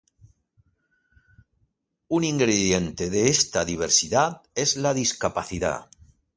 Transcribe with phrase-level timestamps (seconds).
[2.17, 5.89] Un ingrediente de esta diversidad es la discapacidad.